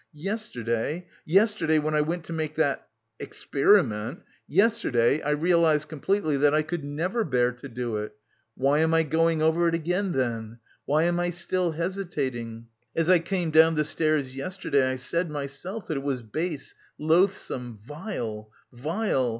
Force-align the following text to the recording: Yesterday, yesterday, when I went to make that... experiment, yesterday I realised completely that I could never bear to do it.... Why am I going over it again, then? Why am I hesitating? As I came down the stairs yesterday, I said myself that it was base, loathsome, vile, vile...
Yesterday, 0.13 1.05
yesterday, 1.27 1.77
when 1.77 1.93
I 1.93 2.01
went 2.01 2.23
to 2.23 2.33
make 2.33 2.55
that... 2.55 2.87
experiment, 3.19 4.23
yesterday 4.47 5.21
I 5.21 5.29
realised 5.29 5.89
completely 5.89 6.37
that 6.37 6.55
I 6.55 6.63
could 6.63 6.83
never 6.83 7.23
bear 7.23 7.51
to 7.51 7.69
do 7.69 7.97
it.... 7.97 8.15
Why 8.55 8.79
am 8.79 8.95
I 8.95 9.03
going 9.03 9.43
over 9.43 9.67
it 9.67 9.75
again, 9.75 10.13
then? 10.13 10.57
Why 10.85 11.03
am 11.03 11.19
I 11.19 11.29
hesitating? 11.29 12.65
As 12.95 13.11
I 13.11 13.19
came 13.19 13.51
down 13.51 13.75
the 13.75 13.85
stairs 13.85 14.35
yesterday, 14.35 14.89
I 14.91 14.95
said 14.95 15.29
myself 15.29 15.85
that 15.85 15.97
it 15.97 16.03
was 16.03 16.23
base, 16.23 16.73
loathsome, 16.97 17.77
vile, 17.85 18.49
vile... 18.73 19.29